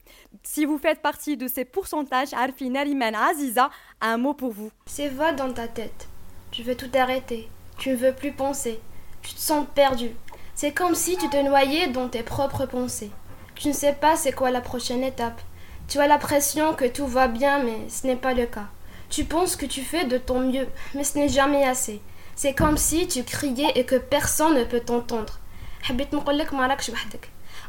Si 0.45 0.65
vous 0.65 0.79
faites 0.79 1.03
partie 1.03 1.37
de 1.37 1.49
ces 1.49 1.65
pourcentages, 1.65 2.33
Arfi 2.33 2.71
Nariman 2.71 3.17
Aziza 3.17 3.71
a 4.01 4.13
un 4.13 4.19
mot 4.19 4.35
pour 4.35 4.53
vous. 4.53 4.71
C'est 4.87 5.09
vague 5.09 5.35
dans 5.35 5.53
ta 5.53 5.67
tête. 5.67 6.07
Tu 6.53 6.63
veux 6.63 6.77
tout 6.77 6.91
arrêter. 6.95 7.49
Tu 7.79 7.89
ne 7.89 7.97
veux 7.97 8.13
plus 8.13 8.31
penser. 8.31 8.79
Tu 9.21 9.35
te 9.35 9.41
sens 9.41 9.67
perdu. 9.75 10.13
C'est 10.55 10.71
comme 10.71 10.95
si 10.95 11.17
tu 11.17 11.29
te 11.29 11.43
noyais 11.43 11.89
dans 11.89 12.09
tes 12.09 12.23
propres 12.23 12.67
pensées. 12.67 13.11
Tu 13.57 13.67
ne 13.67 13.73
sais 13.73 13.95
pas 13.95 14.15
c'est 14.15 14.31
quoi 14.31 14.53
la 14.53 14.61
prochaine 14.61 15.03
étape. 15.03 15.43
Tu 15.89 15.99
as 15.99 16.07
l'impression 16.07 16.75
que 16.75 16.85
tout 16.85 17.09
va 17.09 17.27
bien, 17.27 17.65
mais 17.65 17.89
ce 17.89 18.07
n'est 18.07 18.15
pas 18.15 18.33
le 18.33 18.47
cas. 18.47 18.69
Tu 19.09 19.25
penses 19.25 19.57
que 19.57 19.67
tu 19.67 19.83
fais 19.83 20.05
de 20.05 20.19
ton 20.19 20.41
mieux, 20.41 20.69
mais 20.95 21.05
ce 21.05 21.19
n'est 21.19 21.29
jamais 21.29 21.65
assez. 21.65 22.01
C'est 22.35 22.55
comme 22.55 22.77
si 22.77 23.07
tu 23.07 23.23
criais 23.23 23.73
et 23.75 23.85
que 23.85 23.97
personne 23.97 24.55
ne 24.55 24.65
peut 24.65 24.81
t'entendre. 24.81 25.39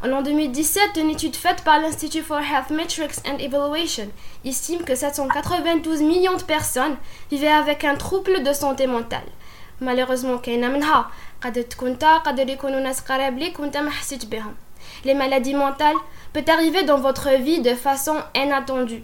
En 0.03 0.07
l'an 0.07 0.21
2017, 0.21 0.97
une 0.97 1.09
étude 1.09 1.35
faite 1.35 1.63
par 1.63 1.79
l'Institute 1.79 2.23
for 2.23 2.39
Health 2.39 2.69
Metrics 2.69 3.19
and 3.27 3.37
Evaluation 3.39 4.09
estime 4.45 4.83
que 4.83 4.95
792 4.95 6.01
millions 6.01 6.37
de 6.37 6.43
personnes 6.43 6.97
vivaient 7.31 7.47
avec 7.47 7.83
un 7.83 7.95
trouble 7.95 8.43
de 8.43 8.53
santé 8.53 8.85
mentale. 8.87 9.25
Malheureusement, 9.79 10.39
Les 15.05 15.13
maladies 15.13 15.53
mentales 15.53 15.95
peuvent 16.33 16.49
arriver 16.49 16.83
dans 16.83 16.99
votre 16.99 17.29
vie 17.41 17.61
de 17.61 17.73
façon 17.73 18.15
inattendue. 18.35 19.03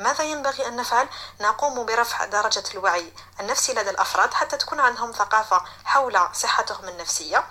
ماذا 0.00 0.24
ينبغي 0.24 0.66
أن 0.68 0.76
نفعل؟ 0.76 1.06
نقوم 1.40 1.86
برفع 1.86 2.24
درجة 2.24 2.62
الوعي 2.74 3.12
النفسي 3.40 3.72
لدى 3.72 3.90
الأفراد 3.90 4.34
حتى 4.34 4.56
تكون 4.56 4.80
عندهم 4.80 5.12
ثقافة 5.12 5.60
حول 5.84 6.18
صحتهم 6.32 6.88
النفسية 6.88 7.44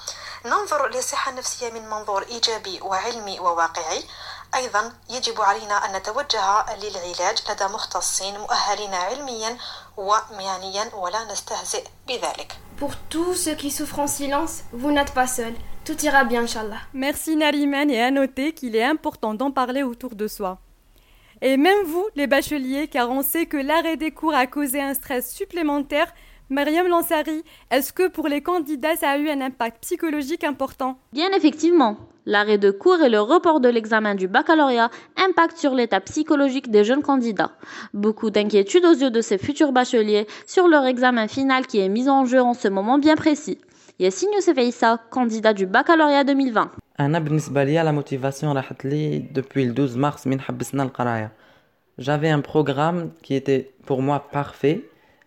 ننظر 0.46 0.88
للصحة 0.88 1.32
النفسية 1.32 1.70
من 1.70 1.90
منظور 1.90 2.24
إيجابي 2.24 2.82
وعلمي 2.82 3.40
وواقعي 3.40 4.04
أيضا 4.56 4.94
يجب 5.10 5.42
علينا 5.42 5.86
أن 5.86 5.96
نتوجه 5.96 6.76
للعلاج 6.76 7.44
لدى 7.50 7.66
مختصين 7.66 8.40
مؤهلين 8.40 8.94
علميا 8.94 9.58
ومهنيا 9.98 10.90
ولا 10.96 11.24
نستهزئ 11.24 11.84
بذلك 12.08 12.58
Pour 12.80 12.96
tous 13.10 13.34
ceux 13.34 13.56
qui 13.56 13.72
souffrent 13.72 14.00
en 14.00 14.08
silence, 14.08 14.62
vous 14.72 14.92
n'êtes 14.92 15.12
pas 15.14 15.26
seul. 15.26 15.56
Tout 15.84 16.00
ira 16.06 16.24
bien, 16.26 16.44
Inch'Allah. 16.44 16.78
Merci 16.94 17.36
Nariman 17.36 17.90
et 17.90 18.00
à 18.04 18.12
noter 18.12 18.54
qu'il 18.54 18.76
est 18.76 18.84
important 18.84 19.34
d'en 19.34 19.50
parler 19.52 19.82
autour 19.82 20.14
de 20.14 20.28
soi. 20.28 20.60
Et 21.42 21.58
même 21.58 21.84
vous, 21.86 22.06
les 22.16 22.28
bacheliers, 22.28 22.88
car 22.88 23.12
on 23.12 23.22
sait 23.22 23.46
que 23.46 23.58
l'arrêt 23.58 23.98
des 23.98 24.12
cours 24.12 24.34
a 24.34 24.48
causé 24.48 24.82
un 24.82 24.94
stress 24.94 25.32
supplémentaire, 25.34 26.12
Mariam 26.50 26.88
Lansari, 26.88 27.44
est-ce 27.72 27.92
que 27.92 28.08
pour 28.08 28.30
les 28.30 28.42
candidats 28.42 28.96
ça 28.96 29.10
a 29.10 29.18
eu 29.18 29.30
un 29.30 29.42
impact 29.42 29.82
psychologique 29.82 30.46
important? 30.46 30.98
Bien 31.12 31.30
effectivement. 31.36 31.98
L'arrêt 32.26 32.58
de 32.58 32.72
cours 32.72 33.02
et 33.02 33.10
le 33.10 33.20
report 33.20 33.60
de 33.60 33.68
l'examen 33.68 34.16
du 34.16 34.30
baccalauréat 34.30 34.90
impactent 35.18 35.58
sur 35.58 35.76
l'état 35.76 36.00
psychologique 36.00 36.72
des 36.72 36.86
jeunes 36.86 37.02
candidats. 37.02 37.52
Beaucoup 37.94 38.30
d'inquiétudes 38.30 38.86
aux 38.86 38.94
yeux 38.94 39.12
de 39.12 39.22
ces 39.22 39.38
futurs 39.38 39.74
bacheliers 39.74 40.26
sur 40.46 40.70
leur 40.70 40.86
examen 40.86 41.28
final 41.28 41.68
qui 41.68 41.80
est 41.80 41.90
mis 41.90 42.08
en 42.10 42.26
jeu 42.26 42.42
en 42.42 42.54
ce 42.54 42.70
moment 42.70 42.98
bien 42.98 43.16
précis. 43.16 43.60
Yassine 44.00 44.30
Youssef 44.34 44.84
candidat 45.10 45.54
du 45.54 45.66
baccalauréat 45.66 46.24
2020. 46.24 46.72
أنا 47.00 47.20
بالنسبة 47.20 47.64
لي 47.64 47.84
la 47.84 48.04
motivation 48.04 48.44
راحت 48.44 48.86
لي 48.86 49.26
le 49.36 49.40
12 49.40 49.98
mars 49.98 50.28
من 50.28 50.42
حبسنا 50.42 50.84
القراية. 50.84 51.32
J'avais 52.00 52.30
un 52.30 52.42
programme 52.42 53.12
qui 53.24 53.36
était 53.36 53.70
pour 53.86 54.02
moi 54.02 54.20
parfait. 54.32 54.80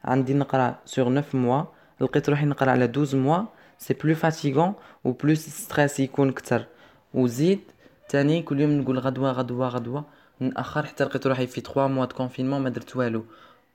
عندي 0.05 0.35
نقرأ 0.35 0.79
sur 0.87 1.11
9 1.11 1.35
mois. 1.35 1.67
لقيت 2.01 2.29
روحي 2.29 2.47
نقرأ 2.47 2.71
على 2.71 2.89
12 2.89 3.15
mois. 3.15 3.53
C'est 3.79 3.95
plus 3.95 4.15
fatigant 4.15 4.75
ou 5.05 5.13
plus 5.13 5.37
stress 5.37 6.01
يكون 6.01 6.33
كتر. 6.33 6.67
وزيد 7.15 7.61
تاني 8.09 8.43
كل 8.43 8.61
يوم 8.61 8.71
نقول 8.71 8.99
غدوة 8.99 9.33
غدوة 9.33 9.69
غدوة 9.69 10.05
نأخر 10.41 10.87
حتى 10.87 11.05
لقيت 11.05 11.27
روحي 11.27 11.47
في 11.47 11.61
3 11.61 11.89
mois 11.89 12.09
de 12.09 12.17
confinement 12.17 12.61
ما 12.61 12.69
درت 12.69 12.97
والو. 12.97 13.25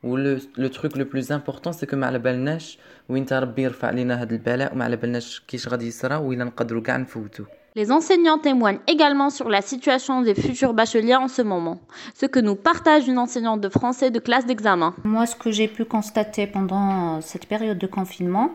ولو 0.04 0.40
لو 0.58 0.68
تروك 0.68 0.98
لو 0.98 1.06
بلوز 1.06 1.32
امبورطون 1.32 1.74
سي 1.74 1.86
كو 1.86 1.96
ما 1.96 2.08
على 2.08 2.20
بالناش 2.20 2.78
وين 3.10 3.26
ربي 3.32 3.62
يرفع 3.62 3.90
لينا 3.90 4.22
هذا 4.22 4.34
البلاء 4.34 4.74
وما 4.74 4.86
على 4.86 4.96
بالناش 4.96 5.40
كيش 5.48 5.68
غادي 5.68 5.88
يصرى 5.88 6.16
وإلا 6.16 6.44
نقدروا 6.44 6.82
كاع 6.82 6.98
نفوتو 6.98 7.44
Les 7.78 7.92
enseignants 7.92 8.38
témoignent 8.38 8.80
également 8.88 9.30
sur 9.30 9.50
la 9.50 9.62
situation 9.62 10.22
des 10.22 10.34
futurs 10.34 10.74
bacheliers 10.74 11.18
en 11.18 11.28
ce 11.28 11.42
moment, 11.42 11.82
ce 12.14 12.26
que 12.26 12.40
nous 12.40 12.56
partage 12.56 13.10
une 13.10 13.18
enseignante 13.18 13.60
de 13.60 13.68
français 13.68 14.12
de 14.12 14.20
classe 14.20 14.46
d'examen. 14.46 14.94
Moi, 15.04 15.26
ce 15.26 15.36
que 15.36 15.52
j'ai 15.52 15.68
pu 15.68 15.84
constater 15.84 16.48
pendant 16.48 17.20
cette 17.20 17.48
période 17.48 17.78
de 17.78 17.86
confinement 17.86 18.52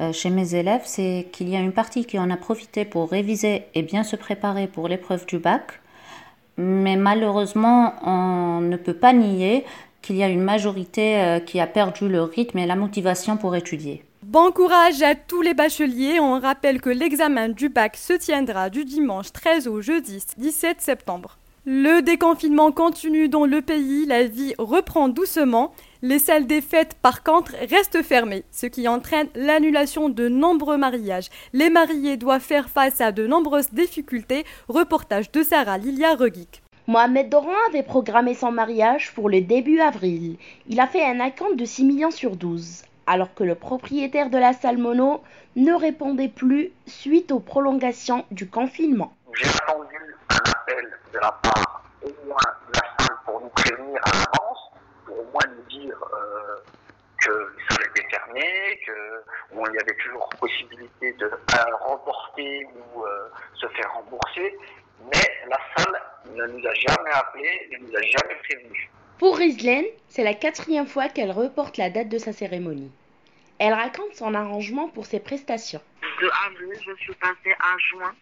euh, 0.00 0.12
chez 0.12 0.28
mes 0.28 0.56
élèves, 0.56 0.82
c'est 0.86 1.28
qu'il 1.30 1.48
y 1.48 1.54
a 1.54 1.60
une 1.60 1.70
partie 1.70 2.04
qui 2.04 2.18
en 2.18 2.28
a 2.30 2.36
profité 2.36 2.84
pour 2.84 3.08
réviser 3.08 3.62
et 3.76 3.82
bien 3.82 4.02
se 4.02 4.16
préparer 4.16 4.66
pour 4.66 4.88
l'épreuve 4.88 5.24
du 5.26 5.38
bac. 5.38 5.80
Mais 6.56 6.96
malheureusement, 6.96 7.94
on 8.04 8.60
ne 8.60 8.76
peut 8.76 8.94
pas 8.94 9.12
nier 9.12 9.64
qu'il 10.02 10.16
y 10.16 10.24
a 10.24 10.28
une 10.28 10.42
majorité 10.42 11.20
euh, 11.20 11.38
qui 11.38 11.60
a 11.60 11.68
perdu 11.68 12.08
le 12.08 12.22
rythme 12.22 12.58
et 12.58 12.66
la 12.66 12.74
motivation 12.74 13.36
pour 13.36 13.54
étudier. 13.54 14.02
Bon 14.26 14.52
courage 14.52 15.02
à 15.02 15.14
tous 15.14 15.42
les 15.42 15.52
bacheliers. 15.52 16.18
On 16.18 16.40
rappelle 16.40 16.80
que 16.80 16.88
l'examen 16.88 17.50
du 17.50 17.68
bac 17.68 17.94
se 17.94 18.14
tiendra 18.14 18.70
du 18.70 18.86
dimanche 18.86 19.30
13 19.32 19.68
au 19.68 19.82
jeudi 19.82 20.24
17 20.38 20.80
septembre. 20.80 21.36
Le 21.66 22.00
déconfinement 22.00 22.72
continue 22.72 23.28
dans 23.28 23.44
le 23.44 23.60
pays, 23.60 24.06
la 24.06 24.24
vie 24.24 24.54
reprend 24.56 25.10
doucement. 25.10 25.74
Les 26.00 26.18
salles 26.18 26.46
des 26.46 26.62
fêtes, 26.62 26.96
par 27.02 27.22
contre, 27.22 27.52
restent 27.68 28.02
fermées, 28.02 28.44
ce 28.50 28.64
qui 28.64 28.88
entraîne 28.88 29.28
l'annulation 29.34 30.08
de 30.08 30.26
nombreux 30.26 30.78
mariages. 30.78 31.28
Les 31.52 31.68
mariés 31.68 32.16
doivent 32.16 32.40
faire 32.40 32.70
face 32.70 33.02
à 33.02 33.12
de 33.12 33.26
nombreuses 33.26 33.74
difficultés. 33.74 34.44
Reportage 34.68 35.30
de 35.32 35.42
Sarah 35.42 35.76
Lilia 35.76 36.14
Reguic. 36.14 36.62
Mohamed 36.86 37.28
Doran 37.28 37.52
avait 37.68 37.82
programmé 37.82 38.32
son 38.32 38.52
mariage 38.52 39.12
pour 39.14 39.28
le 39.28 39.42
début 39.42 39.80
avril. 39.80 40.36
Il 40.66 40.80
a 40.80 40.86
fait 40.86 41.04
un 41.04 41.20
account 41.20 41.54
de 41.54 41.64
6 41.66 41.84
millions 41.84 42.10
sur 42.10 42.36
12, 42.36 42.84
alors 43.06 43.34
que 43.34 43.44
le 43.44 43.54
propriétaire 43.54 44.30
de 44.30 44.38
la 44.38 44.52
salle 44.52 44.78
mono 44.78 45.22
ne 45.56 45.72
répondait 45.72 46.28
plus 46.28 46.72
suite 46.86 47.32
aux 47.32 47.40
prolongations 47.40 48.24
du 48.30 48.48
confinement. 48.48 49.14
J'ai 49.34 49.48
attendu 49.48 49.96
un 50.30 50.50
appel 50.50 50.98
de 51.12 51.18
la 51.18 51.32
part 51.42 51.84
au 52.02 52.26
moins 52.26 52.36
de 52.68 52.78
la 52.78 53.04
salle 53.04 53.16
pour 53.24 53.40
nous 53.40 53.48
prévenir 53.48 54.00
à 54.04 54.10
l'avance, 54.10 54.70
pour 55.06 55.18
au 55.18 55.24
moins 55.24 55.54
nous 55.56 55.78
dire 55.78 55.96
euh, 56.02 56.56
que 57.20 57.52
ça 57.68 57.76
allait 57.76 57.90
était 57.94 58.08
fermé, 58.08 58.80
qu'il 58.84 59.74
y 59.74 59.78
avait 59.78 59.96
toujours 60.02 60.28
possibilité 60.40 61.12
de 61.14 61.26
euh, 61.26 61.76
remporter 61.80 62.66
ou 62.66 63.04
euh, 63.04 63.28
se 63.54 63.66
faire 63.68 63.92
rembourser. 63.94 64.56
Mais 65.12 65.48
la 65.48 65.58
salle 65.76 66.00
ne 66.34 66.46
nous 66.46 66.66
a 66.66 66.74
jamais 66.74 67.10
appelés, 67.12 67.68
ne 67.72 67.86
nous 67.86 67.96
a 67.96 68.02
jamais 68.02 68.34
prévenus. 68.42 68.88
Pour 69.18 69.38
Rizlen, 69.38 69.84
c'est 70.08 70.24
la 70.24 70.34
quatrième 70.34 70.88
fois 70.88 71.08
qu'elle 71.08 71.30
reporte 71.30 71.76
la 71.76 71.88
date 71.88 72.08
de 72.08 72.18
sa 72.18 72.32
cérémonie. 72.32 72.92
Elle 73.60 73.72
raconte 73.72 74.14
son 74.14 74.34
arrangement 74.34 74.88
pour 74.88 75.06
ses 75.06 75.20
prestations. 75.20 75.80
De 76.20 76.30
avril, 76.46 76.76
je 76.84 76.94
suis 76.96 77.14
passée 77.14 77.54
à 77.60 77.78
juin. 77.78 78.14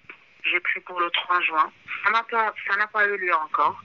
J'ai 0.45 0.61
pris 0.61 0.81
pour 0.81 1.01
le 1.01 1.11
3 1.11 1.41
juin. 1.41 1.73
Ça 2.05 2.11
n'a 2.77 2.87
pas, 2.89 3.09
eu 3.09 3.17
lieu 3.17 3.35
encore. 3.35 3.83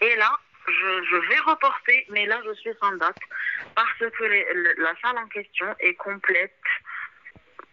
Et 0.00 0.16
là, 0.16 0.36
je, 0.66 1.16
vais 1.28 1.38
reporter, 1.46 2.04
mais 2.10 2.26
là, 2.26 2.40
je 2.44 2.54
suis 2.54 2.72
sans 2.80 2.96
date 2.96 3.18
parce 3.76 3.92
que 3.98 4.24
la 4.78 4.94
salle 5.00 5.18
en 5.18 5.28
question 5.28 5.66
est 5.78 5.94
complète 5.94 6.60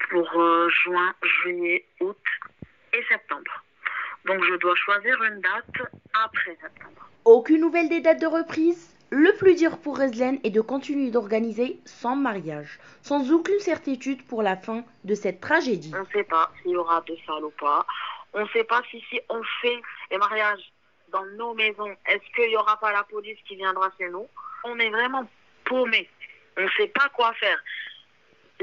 pour 0.10 0.30
euh, 0.39 0.70
juin, 0.84 1.15
juillet, 1.24 1.86
août 2.00 2.24
et 2.94 3.03
septembre. 3.10 3.63
Donc 4.25 4.44
je 4.44 4.56
dois 4.56 4.75
choisir 4.75 5.24
une 5.24 5.41
date 5.41 5.89
après 6.13 6.58
septembre. 6.62 7.11
Aucune 7.25 7.61
nouvelle 7.61 7.87
des 7.87 8.01
dates 8.01 8.19
de 8.19 8.25
reprise 8.25 8.97
Le 9.11 9.31
plus 9.37 9.53
dur 9.53 9.77
pour 9.77 9.99
Reslen 9.99 10.39
est 10.43 10.49
de 10.49 10.59
continuer 10.59 11.11
d'organiser 11.11 11.79
son 11.85 12.15
mariage, 12.15 12.79
sans 13.03 13.31
aucune 13.31 13.59
certitude 13.59 14.25
pour 14.25 14.41
la 14.41 14.57
fin 14.57 14.83
de 15.03 15.13
cette 15.13 15.39
tragédie. 15.39 15.91
On 15.95 15.99
ne 15.99 16.05
sait 16.11 16.23
pas 16.23 16.51
s'il 16.61 16.71
y 16.71 16.75
aura 16.75 17.01
de 17.01 17.15
salles 17.27 17.45
ou 17.45 17.53
pas. 17.59 17.85
On 18.33 18.41
ne 18.41 18.47
sait 18.47 18.63
pas 18.63 18.81
si, 18.89 19.03
si 19.11 19.19
on 19.29 19.39
fait 19.61 19.79
les 20.09 20.17
mariages 20.17 20.73
dans 21.11 21.23
nos 21.37 21.53
maisons, 21.53 21.95
est-ce 22.07 22.35
qu'il 22.35 22.49
n'y 22.49 22.57
aura 22.57 22.77
pas 22.77 22.91
la 22.91 23.03
police 23.03 23.37
qui 23.47 23.55
viendra 23.55 23.91
chez 23.99 24.09
nous? 24.09 24.27
On 24.63 24.79
est 24.79 24.89
vraiment 24.89 25.27
paumés. 25.65 26.09
On 26.57 26.63
ne 26.63 26.69
sait 26.75 26.87
pas 26.87 27.07
quoi 27.09 27.33
faire. 27.33 27.63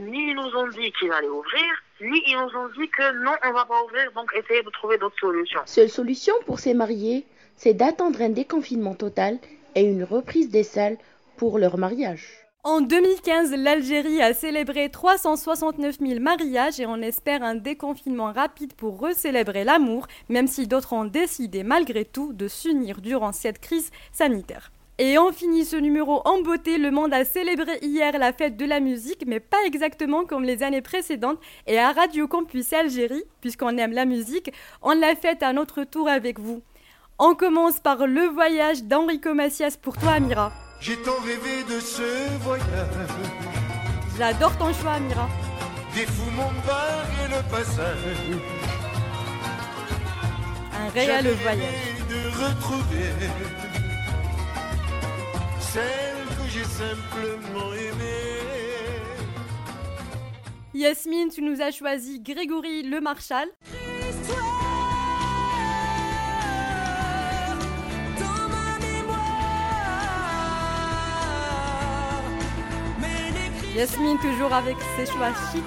ni 0.03 0.31
ils 0.31 0.35
nous 0.35 0.57
ont 0.57 0.67
dit 0.67 0.91
qu'ils 0.93 1.13
allaient 1.13 1.29
ouvrir, 1.29 1.83
ni 2.01 2.23
ils 2.27 2.37
nous 2.37 2.59
ont 2.59 2.69
dit 2.79 2.89
que 2.89 3.25
non, 3.25 3.33
on 3.45 3.53
va 3.53 3.65
pas 3.65 3.83
ouvrir, 3.85 4.11
donc 4.13 4.31
essayez 4.35 4.63
de 4.63 4.71
trouver 4.71 4.99
d'autres 4.99 5.19
solutions. 5.19 5.61
Seule 5.67 5.89
solution 5.89 6.35
pour 6.47 6.59
ces 6.59 6.75
mariés, 6.75 7.25
c'est 7.57 7.75
d'attendre 7.75 8.21
un 8.23 8.29
déconfinement 8.29 8.95
total 8.95 9.39
et 9.75 9.83
une 9.83 10.05
reprise 10.05 10.51
des 10.51 10.63
salles 10.63 10.99
pour 11.37 11.59
leur 11.59 11.79
mariage. 11.79 12.49
En 12.65 12.81
2015, 12.81 13.55
l'Algérie 13.57 14.21
a 14.21 14.35
célébré 14.35 14.91
369 14.91 15.99
000 16.01 16.21
mariages 16.21 16.81
et 16.81 16.87
on 16.87 16.97
espère 16.97 17.43
un 17.43 17.55
déconfinement 17.55 18.33
rapide 18.33 18.75
pour 18.75 18.99
recélébrer 18.99 19.65
l'amour, 19.65 20.07
même 20.29 20.49
si 20.49 20.67
d'autres 20.67 20.93
ont 20.93 21.05
décidé 21.05 21.63
malgré 21.63 22.05
tout 22.05 22.33
de 22.33 22.49
s'unir 22.49 23.01
durant 23.01 23.33
cette 23.33 23.61
crise 23.61 23.91
sanitaire. 24.13 24.71
Et 25.01 25.17
on 25.17 25.31
finit 25.31 25.65
ce 25.65 25.77
numéro 25.77 26.23
en 26.25 26.43
beauté. 26.43 26.77
Le 26.77 26.91
monde 26.91 27.15
a 27.15 27.25
célébré 27.25 27.79
hier 27.83 28.19
la 28.19 28.33
fête 28.33 28.57
de 28.57 28.65
la 28.65 28.81
musique, 28.81 29.23
mais 29.29 29.39
pas 29.39 29.65
exactement 29.65 30.25
comme 30.25 30.43
les 30.43 30.65
années 30.65 30.83
précédentes. 30.83 31.39
Et 31.69 31.79
à 31.79 31.93
Radio 31.93 32.27
Campus 32.27 32.73
Algérie, 32.73 33.23
puisqu'on 33.41 33.79
aime 33.79 33.93
la 33.93 34.07
musique, 34.07 34.53
on 34.83 34.93
l'a 34.93 35.15
fête 35.15 35.45
à 35.45 35.53
notre 35.53 35.85
tour 35.85 36.09
avec 36.09 36.41
vous. 36.41 36.63
On 37.21 37.37
commence 37.37 37.79
par 37.79 38.09
le 38.09 38.23
voyage 38.23 38.83
d'Enrico 38.83 39.35
Macias 39.35 39.77
pour 39.81 39.97
toi, 39.97 40.13
Amira. 40.15 40.53
J'ai 40.81 40.97
tant 40.97 41.21
rêvé 41.25 41.63
de 41.69 41.79
ce 41.79 42.37
voyage. 42.41 42.65
J'adore 44.17 44.57
ton 44.59 44.73
choix, 44.73 44.95
Amira. 44.95 45.29
Des 45.95 46.07
fous 46.07 46.31
mon 46.37 46.43
et 46.45 47.29
le 47.29 47.51
passage. 47.51 47.99
Un 50.75 50.89
réel 50.91 51.29
voyage. 51.35 51.99
de 52.09 52.45
retrouver 52.45 53.68
celle 55.73 56.27
que 56.37 56.49
j'ai 56.51 56.65
simplement 56.65 57.73
aimée. 57.75 58.19
Yasmine, 60.75 61.29
tu 61.29 61.43
nous 61.43 61.61
as 61.61 61.71
choisi 61.73 62.21
Grégory 62.21 62.83
Le 62.85 63.01
Marchal. 63.01 63.49
Yasmine 73.77 74.19
toujours 74.19 74.53
avec 74.53 74.77
ses 74.97 75.07
choix 75.07 75.33
chics. 75.53 75.65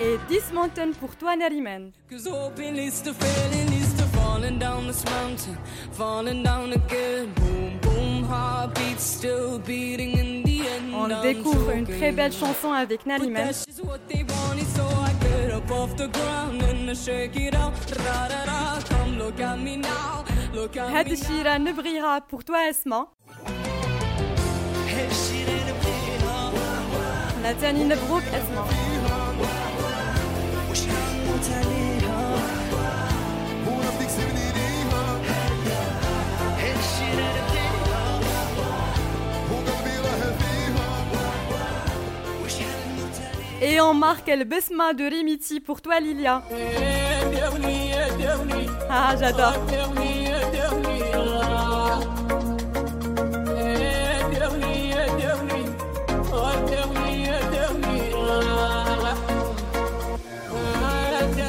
Et 0.00 0.16
This 0.28 0.50
Mountain 0.54 0.92
pour 0.98 1.14
toi 1.16 1.36
Nariman. 1.36 1.92
Falling 4.40 4.58
down 4.58 4.86
this 4.86 5.04
mountain, 5.04 5.58
falling 5.92 6.42
down 6.42 6.72
again. 6.72 7.32
Boom, 7.34 7.78
boom, 7.82 8.24
heartbeats 8.24 9.02
still 9.02 9.58
beating 9.58 10.16
in 10.16 10.42
the 10.44 10.66
end. 10.66 10.94
On 10.94 11.10
I'm 11.10 11.22
découvre 11.22 11.70
une 11.72 11.84
très 11.84 12.12
belle 12.12 12.32
chanson 12.32 12.72
avec 12.72 13.04
But 13.04 13.20
Nariman. 13.20 13.34
that's 13.34 13.66
just 13.66 13.84
what 13.84 14.00
they 14.08 14.24
wanted, 14.24 14.66
so 14.66 14.84
I 14.84 15.12
get 15.20 15.30
Et 43.62 43.78
on 43.80 43.92
marque 43.92 44.28
le 44.28 44.44
Besma 44.44 44.94
de 44.94 45.04
Remiti 45.04 45.60
pour 45.60 45.82
toi 45.82 46.00
Lilia. 46.00 46.42
Ah 48.88 49.14
j'adore. 49.18 49.52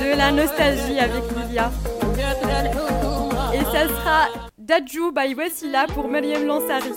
De 0.02 0.17
la 0.17 0.32
nostalgie 0.32 1.00
avec 1.00 1.24
Lilia. 1.36 1.71
Et 3.54 3.63
ça 3.63 3.88
sera 3.88 4.28
Dajou 4.58 5.12
by 5.12 5.34
Wessila 5.34 5.88
pour 5.88 6.10
Mariam 6.10 6.45
Lansari. 6.45 6.91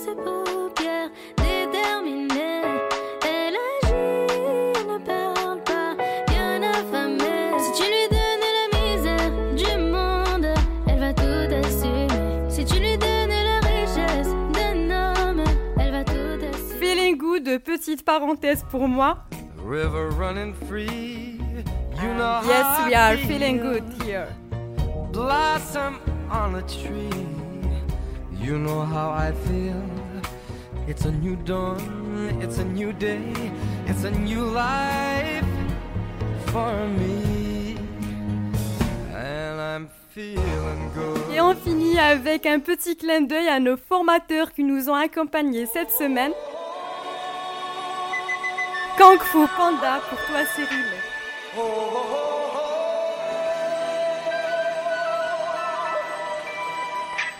Petite 17.59 18.03
parenthèse 18.05 18.63
pour 18.69 18.87
moi. 18.87 19.17
River 19.65 20.09
running 20.17 20.53
free. 20.67 21.39
You 22.01 22.13
know 22.17 22.41
Yes, 22.47 22.65
we 22.87 22.93
are 22.93 23.15
feel. 23.17 23.27
feeling 23.27 23.57
good 23.59 23.83
here. 24.03 24.27
Blossom 25.11 25.97
on 26.31 26.55
a 26.55 26.61
tree. 26.63 27.09
You 28.41 28.57
know 28.57 28.81
how 28.85 29.11
I 29.11 29.31
feel. 29.47 29.81
It's 30.87 31.05
a 31.05 31.11
new 31.11 31.35
dawn. 31.45 31.79
It's 32.41 32.59
a 32.59 32.63
new 32.65 32.91
day. 32.93 33.21
It's 33.87 34.03
a 34.03 34.11
new 34.11 34.43
life 34.45 35.45
for 36.47 36.85
me. 36.99 37.77
And 39.15 39.59
I'm 39.59 39.87
feeling 40.13 40.91
good. 40.93 41.33
Et 41.33 41.41
on 41.41 41.55
finit 41.55 41.97
avec 41.97 42.45
un 42.45 42.59
petit 42.59 42.95
clin 42.97 43.21
d'œil 43.21 43.47
à 43.47 43.59
nos 43.59 43.77
formateurs 43.77 44.51
qui 44.53 44.63
nous 44.63 44.89
ont 44.89 44.95
accompagnés 44.95 45.65
cette 45.65 45.91
semaine. 45.91 46.31
Kung 48.97 49.19
Fu 49.19 49.39
Panda 49.57 49.99
pour 50.09 50.17
toi 50.25 50.45
Cyril. 50.55 50.85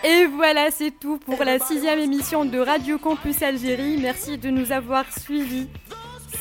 Et 0.04 0.26
voilà, 0.26 0.70
c'est 0.70 0.90
tout 0.90 1.18
pour 1.18 1.42
la 1.42 1.58
sixième 1.58 1.98
émission 1.98 2.44
de 2.44 2.58
Radio 2.58 2.98
Campus 2.98 3.42
Algérie. 3.42 3.96
Merci 4.00 4.36
de 4.36 4.50
nous 4.50 4.70
avoir 4.70 5.06
suivis. 5.18 5.68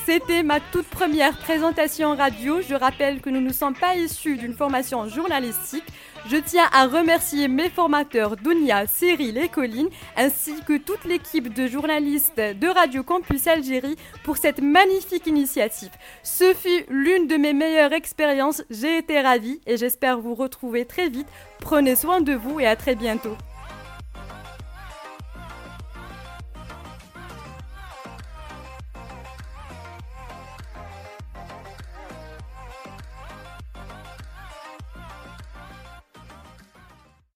C'était 0.05 0.43
ma 0.43 0.59
toute 0.59 0.87
première 0.87 1.37
présentation 1.37 2.15
radio. 2.15 2.61
Je 2.61 2.75
rappelle 2.75 3.21
que 3.21 3.29
nous 3.29 3.41
ne 3.41 3.53
sommes 3.53 3.73
pas 3.73 3.95
issus 3.95 4.35
d'une 4.35 4.53
formation 4.53 5.07
journalistique. 5.07 5.85
Je 6.27 6.37
tiens 6.37 6.67
à 6.73 6.87
remercier 6.87 7.47
mes 7.47 7.69
formateurs 7.69 8.35
Dounia, 8.35 8.87
Cyril 8.87 9.37
et 9.37 9.47
Colline, 9.47 9.89
ainsi 10.17 10.55
que 10.67 10.75
toute 10.75 11.05
l'équipe 11.05 11.53
de 11.53 11.67
journalistes 11.67 12.37
de 12.39 12.67
Radio 12.67 13.03
Campus 13.03 13.45
Algérie 13.45 13.95
pour 14.23 14.37
cette 14.37 14.59
magnifique 14.59 15.27
initiative. 15.27 15.91
Ce 16.23 16.55
fut 16.55 16.85
l'une 16.89 17.27
de 17.27 17.35
mes 17.35 17.53
meilleures 17.53 17.93
expériences. 17.93 18.63
J'ai 18.71 18.97
été 18.97 19.21
ravie 19.21 19.61
et 19.67 19.77
j'espère 19.77 20.19
vous 20.19 20.33
retrouver 20.33 20.85
très 20.85 21.09
vite. 21.09 21.27
Prenez 21.59 21.95
soin 21.95 22.21
de 22.21 22.33
vous 22.33 22.59
et 22.59 22.65
à 22.65 22.75
très 22.75 22.95
bientôt. 22.95 23.37